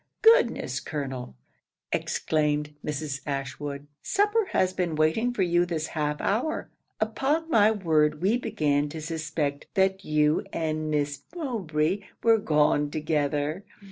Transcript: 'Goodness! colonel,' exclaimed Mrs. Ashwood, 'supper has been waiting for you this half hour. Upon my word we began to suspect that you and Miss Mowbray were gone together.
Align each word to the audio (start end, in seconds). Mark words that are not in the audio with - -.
'Goodness! 0.23 0.79
colonel,' 0.79 1.35
exclaimed 1.91 2.73
Mrs. 2.83 3.21
Ashwood, 3.27 3.85
'supper 4.01 4.45
has 4.45 4.73
been 4.73 4.95
waiting 4.95 5.31
for 5.31 5.43
you 5.43 5.63
this 5.63 5.89
half 5.93 6.19
hour. 6.21 6.71
Upon 6.99 7.51
my 7.51 7.69
word 7.69 8.19
we 8.19 8.35
began 8.35 8.89
to 8.89 8.99
suspect 8.99 9.67
that 9.75 10.03
you 10.03 10.43
and 10.51 10.89
Miss 10.89 11.21
Mowbray 11.35 11.99
were 12.23 12.39
gone 12.39 12.89
together. 12.89 13.63